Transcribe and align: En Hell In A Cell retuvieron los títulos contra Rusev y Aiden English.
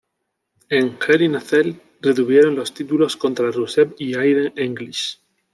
En 0.69 0.97
Hell 1.07 1.21
In 1.21 1.35
A 1.35 1.39
Cell 1.39 1.75
retuvieron 2.01 2.55
los 2.55 2.73
títulos 2.73 3.15
contra 3.15 3.51
Rusev 3.51 3.93
y 3.99 4.15
Aiden 4.15 4.51
English. 4.55 5.21